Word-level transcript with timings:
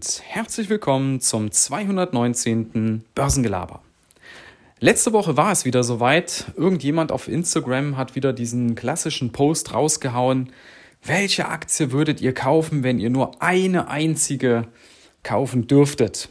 und 0.00 0.22
herzlich 0.26 0.70
willkommen 0.70 1.20
zum 1.20 1.52
219. 1.52 3.04
Börsengelaber. 3.14 3.82
Letzte 4.78 5.12
Woche 5.12 5.36
war 5.36 5.52
es 5.52 5.66
wieder 5.66 5.84
soweit. 5.84 6.46
Irgendjemand 6.56 7.12
auf 7.12 7.28
Instagram 7.28 7.98
hat 7.98 8.14
wieder 8.14 8.32
diesen 8.32 8.76
klassischen 8.76 9.30
Post 9.30 9.74
rausgehauen. 9.74 10.54
Welche 11.04 11.48
Aktie 11.48 11.92
würdet 11.92 12.22
ihr 12.22 12.32
kaufen, 12.32 12.82
wenn 12.82 12.98
ihr 12.98 13.10
nur 13.10 13.42
eine 13.42 13.88
einzige 13.88 14.68
kaufen 15.22 15.66
dürftet? 15.66 16.30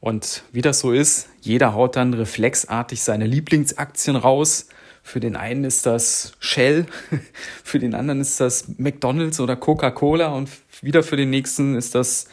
Und 0.00 0.42
wie 0.52 0.60
das 0.60 0.80
so 0.80 0.92
ist, 0.92 1.30
jeder 1.40 1.72
haut 1.72 1.96
dann 1.96 2.12
reflexartig 2.12 3.02
seine 3.02 3.26
Lieblingsaktien 3.26 4.14
raus. 4.14 4.68
Für 5.02 5.20
den 5.20 5.36
einen 5.36 5.64
ist 5.64 5.86
das 5.86 6.34
Shell, 6.38 6.84
für 7.64 7.78
den 7.78 7.94
anderen 7.94 8.20
ist 8.20 8.40
das 8.40 8.76
McDonald's 8.76 9.40
oder 9.40 9.56
Coca-Cola 9.56 10.34
und 10.34 10.50
wieder 10.82 11.02
für 11.02 11.16
den 11.16 11.30
nächsten 11.30 11.76
ist 11.76 11.94
das 11.94 12.26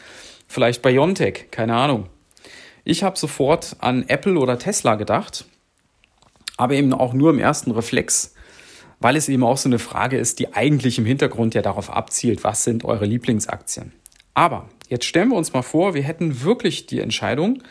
vielleicht 0.52 0.82
Biontech, 0.82 1.50
keine 1.50 1.74
Ahnung. 1.74 2.08
Ich 2.84 3.02
habe 3.02 3.18
sofort 3.18 3.76
an 3.78 4.04
Apple 4.08 4.38
oder 4.38 4.58
Tesla 4.58 4.96
gedacht, 4.96 5.46
aber 6.56 6.74
eben 6.74 6.92
auch 6.92 7.14
nur 7.14 7.30
im 7.30 7.38
ersten 7.38 7.70
Reflex, 7.70 8.34
weil 9.00 9.16
es 9.16 9.28
eben 9.28 9.44
auch 9.44 9.56
so 9.56 9.68
eine 9.68 9.78
Frage 9.78 10.18
ist, 10.18 10.38
die 10.38 10.52
eigentlich 10.52 10.98
im 10.98 11.06
Hintergrund 11.06 11.54
ja 11.54 11.62
darauf 11.62 11.90
abzielt, 11.90 12.44
was 12.44 12.64
sind 12.64 12.84
eure 12.84 13.06
Lieblingsaktien. 13.06 13.92
Aber 14.34 14.68
jetzt 14.88 15.06
stellen 15.06 15.30
wir 15.30 15.36
uns 15.36 15.52
mal 15.52 15.62
vor, 15.62 15.94
wir 15.94 16.02
hätten 16.02 16.42
wirklich 16.42 16.86
die 16.86 17.00
Entscheidung, 17.00 17.62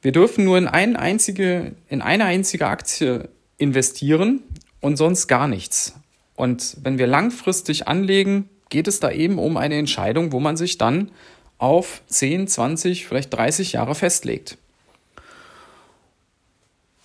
wir 0.00 0.12
dürfen 0.12 0.44
nur 0.44 0.56
in, 0.56 0.68
ein 0.68 0.94
einzige, 0.94 1.74
in 1.88 2.02
eine 2.02 2.24
einzige 2.24 2.68
Aktie 2.68 3.28
investieren 3.56 4.42
und 4.80 4.96
sonst 4.96 5.26
gar 5.26 5.48
nichts. 5.48 5.98
Und 6.36 6.76
wenn 6.82 6.98
wir 6.98 7.08
langfristig 7.08 7.88
anlegen, 7.88 8.48
geht 8.68 8.86
es 8.86 9.00
da 9.00 9.10
eben 9.10 9.38
um 9.38 9.56
eine 9.56 9.76
Entscheidung, 9.76 10.30
wo 10.30 10.38
man 10.38 10.56
sich 10.56 10.78
dann 10.78 11.10
auf 11.58 12.02
10, 12.06 12.48
20, 12.48 13.06
vielleicht 13.06 13.34
30 13.34 13.72
Jahre 13.72 13.94
festlegt. 13.94 14.56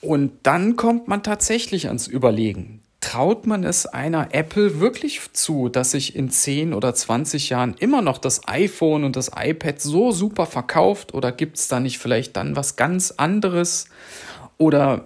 Und 0.02 0.34
dann 0.44 0.76
kommt 0.76 1.08
man 1.08 1.24
tatsächlich 1.24 1.88
ans 1.88 2.08
Überlegen. 2.08 2.82
Traut 3.00 3.48
man 3.48 3.64
es 3.64 3.86
einer 3.86 4.34
Apple 4.34 4.80
wirklich 4.80 5.22
zu, 5.34 5.70
dass 5.70 5.92
sich 5.92 6.16
in 6.16 6.30
10 6.30 6.74
oder 6.74 6.94
20 6.94 7.50
Jahren 7.50 7.76
immer 7.80 8.02
noch 8.02 8.18
das 8.18 8.48
iPhone 8.48 9.04
und 9.04 9.16
das 9.16 9.32
iPad 9.36 9.82
so 9.82 10.12
super 10.12 10.46
verkauft? 10.46 11.14
Oder 11.14 11.32
gibt 11.32 11.58
es 11.58 11.68
da 11.68 11.80
nicht 11.80 12.00
vielleicht 12.00 12.38
dann 12.38 12.56
was 12.56 12.76
ganz 12.76 13.12
anderes? 13.12 13.88
Oder 14.58 15.06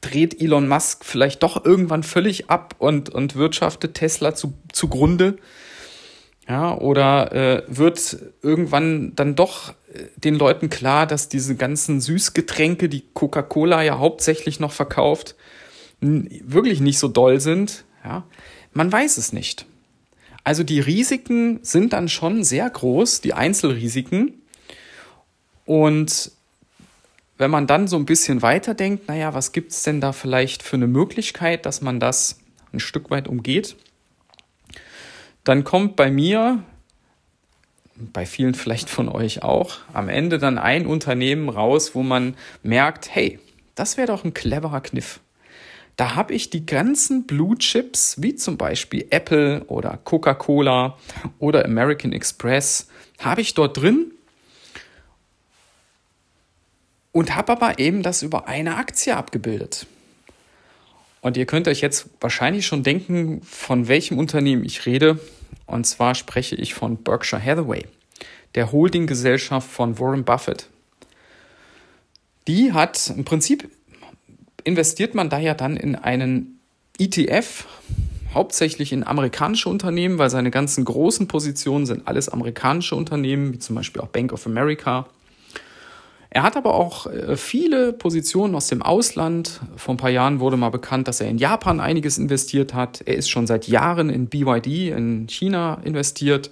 dreht 0.00 0.40
Elon 0.40 0.68
Musk 0.68 1.04
vielleicht 1.04 1.42
doch 1.42 1.64
irgendwann 1.64 2.02
völlig 2.02 2.50
ab 2.50 2.74
und, 2.78 3.08
und 3.10 3.36
wirtschaftet 3.36 3.94
Tesla 3.94 4.34
zu, 4.34 4.54
zugrunde? 4.72 5.38
Ja, 6.46 6.76
oder 6.76 7.32
äh, 7.32 7.62
wird 7.68 8.18
irgendwann 8.42 9.14
dann 9.16 9.34
doch 9.34 9.70
äh, 9.92 10.04
den 10.16 10.34
Leuten 10.34 10.68
klar, 10.68 11.06
dass 11.06 11.28
diese 11.28 11.56
ganzen 11.56 12.00
Süßgetränke, 12.00 12.88
die 12.88 13.04
Coca-Cola 13.14 13.82
ja 13.82 13.98
hauptsächlich 13.98 14.60
noch 14.60 14.72
verkauft, 14.72 15.36
wirklich 16.00 16.80
nicht 16.80 16.98
so 16.98 17.08
doll 17.08 17.40
sind? 17.40 17.84
Ja, 18.04 18.24
man 18.74 18.92
weiß 18.92 19.16
es 19.16 19.32
nicht. 19.32 19.64
Also 20.42 20.62
die 20.62 20.80
Risiken 20.80 21.60
sind 21.62 21.94
dann 21.94 22.10
schon 22.10 22.44
sehr 22.44 22.68
groß, 22.68 23.22
die 23.22 23.32
Einzelrisiken. 23.32 24.42
Und 25.64 26.30
wenn 27.38 27.50
man 27.50 27.66
dann 27.66 27.88
so 27.88 27.96
ein 27.96 28.04
bisschen 28.04 28.42
weiterdenkt, 28.42 29.08
naja, 29.08 29.32
was 29.32 29.52
gibt 29.52 29.72
es 29.72 29.82
denn 29.82 30.02
da 30.02 30.12
vielleicht 30.12 30.62
für 30.62 30.76
eine 30.76 30.86
Möglichkeit, 30.86 31.64
dass 31.64 31.80
man 31.80 31.98
das 31.98 32.38
ein 32.74 32.80
Stück 32.80 33.10
weit 33.10 33.26
umgeht, 33.26 33.76
dann 35.44 35.62
kommt 35.62 35.96
bei 35.96 36.10
mir, 36.10 36.62
bei 37.96 38.26
vielen 38.26 38.54
vielleicht 38.54 38.90
von 38.90 39.08
euch 39.08 39.42
auch, 39.42 39.76
am 39.92 40.08
Ende 40.08 40.38
dann 40.38 40.58
ein 40.58 40.86
Unternehmen 40.86 41.48
raus, 41.48 41.94
wo 41.94 42.02
man 42.02 42.34
merkt, 42.62 43.14
hey, 43.14 43.38
das 43.74 43.96
wäre 43.96 44.08
doch 44.08 44.24
ein 44.24 44.34
cleverer 44.34 44.80
Kniff. 44.80 45.20
Da 45.96 46.16
habe 46.16 46.34
ich 46.34 46.50
die 46.50 46.66
ganzen 46.66 47.24
Blue 47.24 47.56
Chips, 47.56 48.20
wie 48.20 48.34
zum 48.34 48.56
Beispiel 48.56 49.06
Apple 49.10 49.64
oder 49.66 49.98
Coca-Cola 50.02 50.98
oder 51.38 51.64
American 51.64 52.12
Express, 52.12 52.88
habe 53.20 53.42
ich 53.42 53.54
dort 53.54 53.80
drin 53.80 54.10
und 57.12 57.36
habe 57.36 57.52
aber 57.52 57.78
eben 57.78 58.02
das 58.02 58.22
über 58.22 58.48
eine 58.48 58.76
Aktie 58.76 59.16
abgebildet. 59.16 59.86
Und 61.24 61.38
ihr 61.38 61.46
könnt 61.46 61.68
euch 61.68 61.80
jetzt 61.80 62.10
wahrscheinlich 62.20 62.66
schon 62.66 62.82
denken, 62.82 63.40
von 63.44 63.88
welchem 63.88 64.18
Unternehmen 64.18 64.62
ich 64.62 64.84
rede. 64.84 65.18
Und 65.64 65.86
zwar 65.86 66.14
spreche 66.14 66.54
ich 66.54 66.74
von 66.74 66.98
Berkshire 66.98 67.42
Hathaway, 67.42 67.86
der 68.54 68.72
Holdinggesellschaft 68.72 69.66
von 69.66 69.98
Warren 69.98 70.24
Buffett. 70.24 70.68
Die 72.46 72.74
hat 72.74 73.10
im 73.16 73.24
Prinzip 73.24 73.70
investiert 74.64 75.14
man 75.14 75.30
da 75.30 75.38
ja 75.38 75.54
dann 75.54 75.78
in 75.78 75.96
einen 75.96 76.60
ETF, 76.98 77.68
hauptsächlich 78.34 78.92
in 78.92 79.02
amerikanische 79.02 79.70
Unternehmen, 79.70 80.18
weil 80.18 80.28
seine 80.28 80.50
ganzen 80.50 80.84
großen 80.84 81.26
Positionen 81.26 81.86
sind 81.86 82.06
alles 82.06 82.28
amerikanische 82.28 82.96
Unternehmen, 82.96 83.54
wie 83.54 83.58
zum 83.58 83.76
Beispiel 83.76 84.02
auch 84.02 84.08
Bank 84.08 84.30
of 84.34 84.44
America, 84.44 85.08
er 86.34 86.42
hat 86.42 86.56
aber 86.56 86.74
auch 86.74 87.06
äh, 87.06 87.36
viele 87.36 87.92
Positionen 87.92 88.56
aus 88.56 88.66
dem 88.66 88.82
Ausland. 88.82 89.60
Vor 89.76 89.94
ein 89.94 89.98
paar 89.98 90.10
Jahren 90.10 90.40
wurde 90.40 90.56
mal 90.56 90.70
bekannt, 90.70 91.06
dass 91.06 91.20
er 91.20 91.28
in 91.28 91.38
Japan 91.38 91.78
einiges 91.78 92.18
investiert 92.18 92.74
hat. 92.74 93.02
Er 93.06 93.14
ist 93.14 93.30
schon 93.30 93.46
seit 93.46 93.68
Jahren 93.68 94.10
in 94.10 94.26
BYD 94.26 94.90
in 94.90 95.28
China 95.28 95.80
investiert 95.84 96.50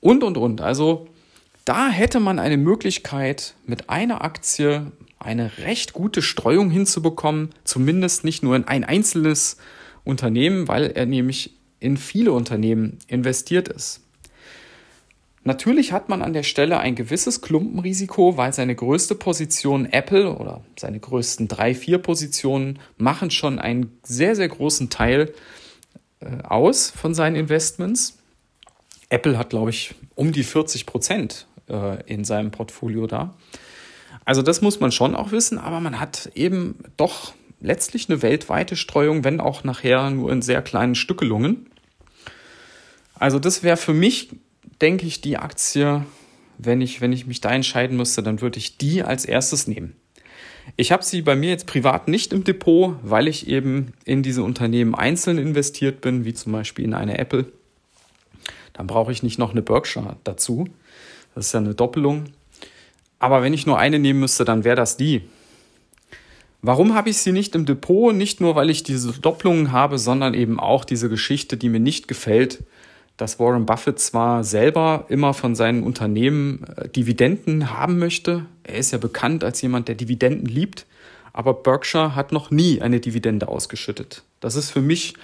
und, 0.00 0.22
und, 0.22 0.36
und. 0.36 0.60
Also 0.60 1.08
da 1.64 1.88
hätte 1.88 2.20
man 2.20 2.38
eine 2.38 2.58
Möglichkeit, 2.58 3.54
mit 3.64 3.88
einer 3.88 4.22
Aktie 4.22 4.92
eine 5.18 5.56
recht 5.56 5.94
gute 5.94 6.20
Streuung 6.20 6.68
hinzubekommen, 6.68 7.54
zumindest 7.64 8.22
nicht 8.22 8.42
nur 8.42 8.54
in 8.54 8.64
ein 8.64 8.84
einzelnes 8.84 9.56
Unternehmen, 10.04 10.68
weil 10.68 10.90
er 10.90 11.06
nämlich 11.06 11.56
in 11.80 11.96
viele 11.96 12.32
Unternehmen 12.32 12.98
investiert 13.06 13.68
ist. 13.68 14.02
Natürlich 15.46 15.92
hat 15.92 16.08
man 16.08 16.22
an 16.22 16.32
der 16.32 16.42
Stelle 16.42 16.78
ein 16.78 16.94
gewisses 16.94 17.42
Klumpenrisiko, 17.42 18.38
weil 18.38 18.54
seine 18.54 18.74
größte 18.74 19.14
Position 19.14 19.84
Apple 19.92 20.34
oder 20.34 20.62
seine 20.78 20.98
größten 20.98 21.48
drei, 21.48 21.74
vier 21.74 21.98
Positionen 21.98 22.78
machen 22.96 23.30
schon 23.30 23.58
einen 23.58 23.98
sehr, 24.02 24.36
sehr 24.36 24.48
großen 24.48 24.88
Teil 24.88 25.34
äh, 26.20 26.42
aus 26.44 26.90
von 26.90 27.12
seinen 27.12 27.36
Investments. 27.36 28.16
Apple 29.10 29.36
hat, 29.36 29.50
glaube 29.50 29.68
ich, 29.68 29.94
um 30.14 30.32
die 30.32 30.44
40 30.44 30.86
Prozent 30.86 31.46
äh, 31.68 32.02
in 32.06 32.24
seinem 32.24 32.50
Portfolio 32.50 33.06
da. 33.06 33.34
Also 34.24 34.40
das 34.40 34.62
muss 34.62 34.80
man 34.80 34.92
schon 34.92 35.14
auch 35.14 35.30
wissen, 35.30 35.58
aber 35.58 35.80
man 35.80 36.00
hat 36.00 36.30
eben 36.34 36.78
doch 36.96 37.34
letztlich 37.60 38.08
eine 38.08 38.22
weltweite 38.22 38.76
Streuung, 38.76 39.24
wenn 39.24 39.40
auch 39.40 39.62
nachher 39.62 40.08
nur 40.08 40.32
in 40.32 40.40
sehr 40.40 40.62
kleinen 40.62 40.94
Stückelungen. 40.94 41.66
Also 43.14 43.38
das 43.38 43.62
wäre 43.62 43.76
für 43.76 43.92
mich 43.92 44.30
denke 44.84 45.06
ich, 45.06 45.22
die 45.22 45.38
Aktie, 45.38 46.04
wenn 46.58 46.82
ich, 46.82 47.00
wenn 47.00 47.10
ich 47.10 47.26
mich 47.26 47.40
da 47.40 47.50
entscheiden 47.50 47.96
müsste, 47.96 48.22
dann 48.22 48.42
würde 48.42 48.58
ich 48.58 48.76
die 48.76 49.02
als 49.02 49.24
erstes 49.24 49.66
nehmen. 49.66 49.96
Ich 50.76 50.92
habe 50.92 51.02
sie 51.02 51.22
bei 51.22 51.36
mir 51.36 51.48
jetzt 51.48 51.66
privat 51.66 52.06
nicht 52.06 52.34
im 52.34 52.44
Depot, 52.44 52.96
weil 53.02 53.26
ich 53.26 53.48
eben 53.48 53.94
in 54.04 54.22
diese 54.22 54.42
Unternehmen 54.42 54.94
einzeln 54.94 55.38
investiert 55.38 56.02
bin, 56.02 56.26
wie 56.26 56.34
zum 56.34 56.52
Beispiel 56.52 56.84
in 56.84 56.92
eine 56.92 57.16
Apple. 57.16 57.46
Dann 58.74 58.86
brauche 58.86 59.10
ich 59.10 59.22
nicht 59.22 59.38
noch 59.38 59.52
eine 59.52 59.62
Berkshire 59.62 60.16
dazu. 60.22 60.68
Das 61.34 61.46
ist 61.46 61.54
ja 61.54 61.60
eine 61.60 61.74
Doppelung. 61.74 62.24
Aber 63.18 63.42
wenn 63.42 63.54
ich 63.54 63.64
nur 63.64 63.78
eine 63.78 63.98
nehmen 63.98 64.20
müsste, 64.20 64.44
dann 64.44 64.64
wäre 64.64 64.76
das 64.76 64.98
die. 64.98 65.22
Warum 66.60 66.94
habe 66.94 67.08
ich 67.08 67.16
sie 67.16 67.32
nicht 67.32 67.54
im 67.54 67.64
Depot? 67.64 68.14
Nicht 68.14 68.42
nur, 68.42 68.54
weil 68.54 68.68
ich 68.68 68.82
diese 68.82 69.12
Doppelungen 69.18 69.72
habe, 69.72 69.98
sondern 69.98 70.34
eben 70.34 70.60
auch 70.60 70.84
diese 70.84 71.08
Geschichte, 71.08 71.56
die 71.56 71.70
mir 71.70 71.80
nicht 71.80 72.06
gefällt, 72.06 72.64
dass 73.16 73.38
Warren 73.38 73.66
Buffett 73.66 73.98
zwar 73.98 74.42
selber 74.44 75.06
immer 75.08 75.34
von 75.34 75.54
seinen 75.54 75.82
Unternehmen 75.82 76.64
äh, 76.76 76.88
Dividenden 76.88 77.70
haben 77.70 77.98
möchte, 77.98 78.46
er 78.64 78.76
ist 78.76 78.90
ja 78.90 78.98
bekannt 78.98 79.44
als 79.44 79.62
jemand, 79.62 79.88
der 79.88 79.94
Dividenden 79.94 80.46
liebt, 80.46 80.86
aber 81.32 81.54
Berkshire 81.54 82.14
hat 82.14 82.32
noch 82.32 82.50
nie 82.50 82.80
eine 82.80 83.00
Dividende 83.00 83.48
ausgeschüttet. 83.48 84.22
Das 84.40 84.56
ist 84.56 84.70
für 84.70 84.80
mich 84.80 85.14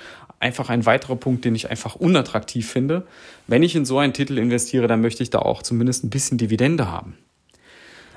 einfach 0.41 0.69
ein 0.71 0.87
weiterer 0.87 1.17
Punkt, 1.17 1.45
den 1.45 1.55
ich 1.55 1.71
einfach 1.71 1.95
unattraktiv 1.95 2.69
finde. 2.69 3.07
Wenn 3.47 3.63
ich 3.63 3.77
in 3.77 3.85
so 3.85 3.99
einen 3.99 4.13
Titel 4.13 4.39
investiere, 4.39 4.87
dann 4.87 5.03
möchte 5.03 5.23
ich 5.23 5.31
da 5.31 5.41
auch 5.41 5.63
zumindest 5.63 6.05
ein 6.05 6.11
bisschen 6.11 6.39
Dividende 6.39 6.91
haben. 6.91 7.17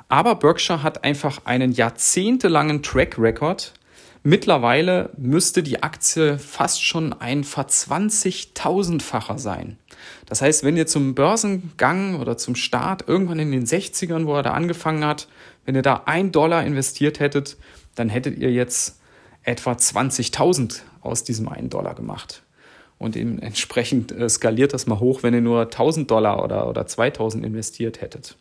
Aber 0.08 0.36
Berkshire 0.36 0.84
hat 0.84 1.04
einfach 1.04 1.42
einen 1.46 1.72
jahrzehntelangen 1.72 2.84
Track 2.84 3.18
Record 3.18 3.74
Mittlerweile 4.25 5.10
müsste 5.18 5.64
die 5.64 5.84
Aktie 5.84 6.40
fast 6.40 6.81
schon 6.81 7.12
ein 7.12 7.44
verzwanzigtausendfacher 7.44 9.38
sein. 9.38 9.78
Das 10.25 10.42
heißt, 10.42 10.64
wenn 10.64 10.78
ihr 10.78 10.88
zum 10.88 11.14
Börsengang 11.14 12.20
oder 12.22 12.38
zum 12.38 12.56
Start 12.56 13.06
irgendwann 13.08 13.40
in 13.40 13.52
den 13.52 13.66
60ern, 13.66 14.25
wo 14.25 14.36
er 14.36 14.44
da 14.44 14.54
angefangen 14.54 15.04
hat, 15.04 15.28
wenn 15.66 15.75
ihr 15.75 15.81
da 15.81 16.04
ein 16.06 16.31
Dollar 16.31 16.66
investiert 16.66 17.20
hättet, 17.20 17.58
dann 17.96 18.08
hättet 18.08 18.38
ihr 18.38 18.52
jetzt 18.52 19.02
etwa 19.44 19.74
20.000 19.74 20.80
aus 21.02 21.25
diesem 21.25 21.50
einen 21.50 21.70
Dollar 21.70 21.94
gemacht. 21.94 22.44
und 23.00 23.16
dementsprechend 23.16 24.14
äh, 24.14 24.30
skaliert 24.30 24.74
das 24.74 24.88
mal 24.88 25.02
hoch, 25.02 25.24
wenn 25.24 25.34
ihr 25.34 25.42
nur 25.42 25.64
1000 25.64 26.10
Dollar 26.10 26.42
oder, 26.42 26.70
oder 26.70 26.88
2000 26.88 27.46
investiert 27.46 28.00
hättet. 28.00 28.38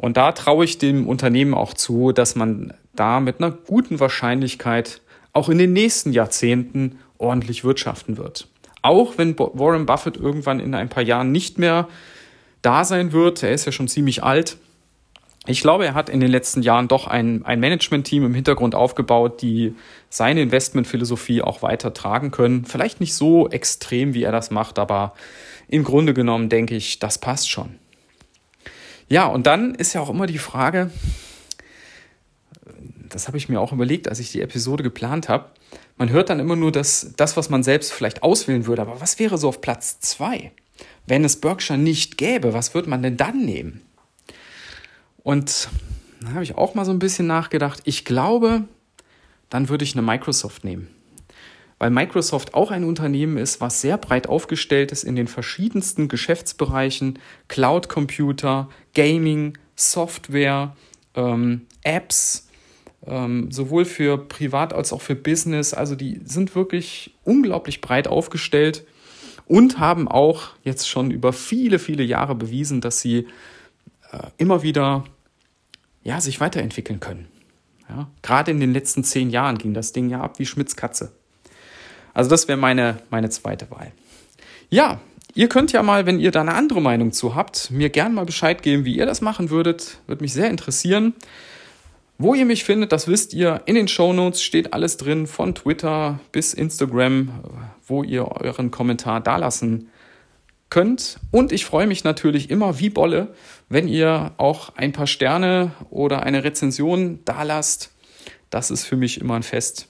Und 0.00 0.16
da 0.16 0.32
traue 0.32 0.64
ich 0.64 0.78
dem 0.78 1.06
Unternehmen 1.06 1.52
auch 1.52 1.74
zu, 1.74 2.12
dass 2.12 2.34
man 2.34 2.72
da 2.94 3.20
mit 3.20 3.38
einer 3.38 3.50
guten 3.50 4.00
Wahrscheinlichkeit 4.00 5.02
auch 5.34 5.50
in 5.50 5.58
den 5.58 5.74
nächsten 5.74 6.14
Jahrzehnten 6.14 6.98
ordentlich 7.18 7.64
wirtschaften 7.64 8.16
wird. 8.16 8.48
Auch 8.80 9.18
wenn 9.18 9.38
Warren 9.38 9.84
Buffett 9.84 10.16
irgendwann 10.16 10.58
in 10.58 10.74
ein 10.74 10.88
paar 10.88 11.02
Jahren 11.02 11.32
nicht 11.32 11.58
mehr 11.58 11.86
da 12.62 12.84
sein 12.84 13.12
wird, 13.12 13.42
er 13.42 13.52
ist 13.52 13.66
ja 13.66 13.72
schon 13.72 13.88
ziemlich 13.88 14.24
alt, 14.24 14.56
ich 15.46 15.60
glaube, 15.60 15.84
er 15.84 15.94
hat 15.94 16.08
in 16.08 16.20
den 16.20 16.30
letzten 16.30 16.62
Jahren 16.62 16.86
doch 16.86 17.06
ein, 17.06 17.44
ein 17.44 17.60
Management-Team 17.60 18.24
im 18.24 18.34
Hintergrund 18.34 18.74
aufgebaut, 18.74 19.42
die 19.42 19.74
seine 20.08 20.42
Investmentphilosophie 20.42 21.42
auch 21.42 21.62
weiter 21.62 21.92
tragen 21.92 22.30
können. 22.30 22.64
Vielleicht 22.64 23.00
nicht 23.00 23.14
so 23.14 23.48
extrem, 23.48 24.14
wie 24.14 24.22
er 24.22 24.32
das 24.32 24.50
macht, 24.50 24.78
aber 24.78 25.14
im 25.68 25.82
Grunde 25.82 26.14
genommen 26.14 26.48
denke 26.50 26.76
ich, 26.76 26.98
das 27.00 27.18
passt 27.18 27.50
schon. 27.50 27.79
Ja, 29.10 29.26
und 29.26 29.46
dann 29.46 29.74
ist 29.74 29.92
ja 29.92 30.00
auch 30.00 30.08
immer 30.08 30.26
die 30.26 30.38
Frage, 30.38 30.90
das 33.08 33.26
habe 33.26 33.36
ich 33.36 33.48
mir 33.48 33.60
auch 33.60 33.72
überlegt, 33.72 34.08
als 34.08 34.20
ich 34.20 34.30
die 34.30 34.40
Episode 34.40 34.84
geplant 34.84 35.28
habe. 35.28 35.50
Man 35.96 36.10
hört 36.10 36.30
dann 36.30 36.38
immer 36.38 36.54
nur 36.54 36.70
das, 36.70 37.12
das, 37.16 37.36
was 37.36 37.50
man 37.50 37.64
selbst 37.64 37.92
vielleicht 37.92 38.22
auswählen 38.22 38.66
würde, 38.66 38.82
aber 38.82 39.00
was 39.00 39.18
wäre 39.18 39.36
so 39.36 39.48
auf 39.48 39.60
Platz 39.60 39.98
zwei? 39.98 40.52
Wenn 41.06 41.24
es 41.24 41.40
Berkshire 41.40 41.76
nicht 41.76 42.18
gäbe, 42.18 42.54
was 42.54 42.72
würde 42.72 42.88
man 42.88 43.02
denn 43.02 43.16
dann 43.16 43.44
nehmen? 43.44 43.82
Und 45.24 45.68
da 46.20 46.30
habe 46.30 46.44
ich 46.44 46.56
auch 46.56 46.74
mal 46.74 46.84
so 46.84 46.92
ein 46.92 47.00
bisschen 47.00 47.26
nachgedacht. 47.26 47.80
Ich 47.84 48.04
glaube, 48.04 48.62
dann 49.48 49.68
würde 49.68 49.84
ich 49.84 49.94
eine 49.94 50.02
Microsoft 50.02 50.62
nehmen. 50.62 50.88
Weil 51.80 51.90
Microsoft 51.90 52.52
auch 52.52 52.70
ein 52.70 52.84
Unternehmen 52.84 53.38
ist, 53.38 53.62
was 53.62 53.80
sehr 53.80 53.96
breit 53.96 54.28
aufgestellt 54.28 54.92
ist 54.92 55.02
in 55.02 55.16
den 55.16 55.26
verschiedensten 55.26 56.08
Geschäftsbereichen. 56.08 57.18
Cloud 57.48 57.88
Computer, 57.88 58.68
Gaming, 58.94 59.56
Software, 59.76 60.76
ähm, 61.14 61.62
Apps, 61.82 62.48
ähm, 63.06 63.50
sowohl 63.50 63.86
für 63.86 64.18
Privat 64.18 64.74
als 64.74 64.92
auch 64.92 65.00
für 65.00 65.14
Business. 65.16 65.72
Also 65.72 65.96
die 65.96 66.20
sind 66.22 66.54
wirklich 66.54 67.14
unglaublich 67.24 67.80
breit 67.80 68.08
aufgestellt 68.08 68.84
und 69.46 69.78
haben 69.78 70.06
auch 70.06 70.50
jetzt 70.62 70.86
schon 70.86 71.10
über 71.10 71.32
viele, 71.32 71.78
viele 71.78 72.02
Jahre 72.02 72.34
bewiesen, 72.34 72.82
dass 72.82 73.00
sie 73.00 73.26
äh, 74.12 74.18
immer 74.36 74.62
wieder 74.62 75.04
ja, 76.02 76.20
sich 76.20 76.40
weiterentwickeln 76.40 77.00
können. 77.00 77.26
Ja, 77.88 78.10
gerade 78.20 78.50
in 78.50 78.60
den 78.60 78.74
letzten 78.74 79.02
zehn 79.02 79.30
Jahren 79.30 79.56
ging 79.56 79.72
das 79.72 79.92
Ding 79.92 80.10
ja 80.10 80.20
ab 80.20 80.38
wie 80.38 80.44
Schmitz 80.44 80.76
Katze. 80.76 81.12
Also 82.14 82.30
das 82.30 82.48
wäre 82.48 82.58
meine, 82.58 82.98
meine 83.10 83.30
zweite 83.30 83.70
Wahl. 83.70 83.92
Ja, 84.68 85.00
ihr 85.34 85.48
könnt 85.48 85.72
ja 85.72 85.82
mal, 85.82 86.06
wenn 86.06 86.20
ihr 86.20 86.30
da 86.30 86.40
eine 86.40 86.54
andere 86.54 86.80
Meinung 86.80 87.12
zu 87.12 87.34
habt, 87.34 87.70
mir 87.70 87.90
gerne 87.90 88.14
mal 88.14 88.24
Bescheid 88.24 88.62
geben, 88.62 88.84
wie 88.84 88.96
ihr 88.96 89.06
das 89.06 89.20
machen 89.20 89.50
würdet. 89.50 89.98
Würde 90.06 90.22
mich 90.22 90.32
sehr 90.32 90.50
interessieren. 90.50 91.14
Wo 92.18 92.34
ihr 92.34 92.44
mich 92.44 92.64
findet, 92.64 92.92
das 92.92 93.08
wisst 93.08 93.32
ihr. 93.32 93.62
In 93.64 93.74
den 93.74 93.88
Show 93.88 94.12
Notes 94.12 94.42
steht 94.42 94.74
alles 94.74 94.98
drin, 94.98 95.26
von 95.26 95.54
Twitter 95.54 96.20
bis 96.32 96.52
Instagram, 96.52 97.30
wo 97.86 98.02
ihr 98.02 98.28
euren 98.28 98.70
Kommentar 98.70 99.20
dalassen 99.20 99.88
könnt. 100.68 101.18
Und 101.30 101.50
ich 101.52 101.64
freue 101.64 101.86
mich 101.86 102.04
natürlich 102.04 102.50
immer 102.50 102.78
wie 102.78 102.90
Bolle, 102.90 103.34
wenn 103.68 103.88
ihr 103.88 104.32
auch 104.36 104.76
ein 104.76 104.92
paar 104.92 105.06
Sterne 105.06 105.72
oder 105.90 106.22
eine 106.22 106.44
Rezension 106.44 107.20
dalasst. 107.24 107.90
Das 108.50 108.70
ist 108.70 108.84
für 108.84 108.96
mich 108.96 109.20
immer 109.20 109.34
ein 109.34 109.42
Fest. 109.42 109.88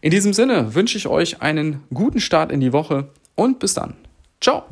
In 0.00 0.10
diesem 0.10 0.32
Sinne 0.32 0.74
wünsche 0.74 0.98
ich 0.98 1.06
euch 1.06 1.42
einen 1.42 1.82
guten 1.92 2.20
Start 2.20 2.52
in 2.52 2.60
die 2.60 2.72
Woche 2.72 3.10
und 3.34 3.58
bis 3.58 3.74
dann. 3.74 3.94
Ciao. 4.40 4.64